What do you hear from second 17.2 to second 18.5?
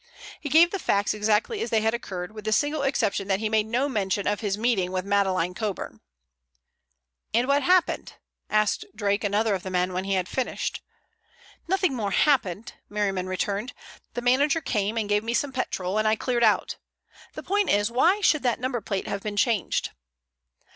The point is, why should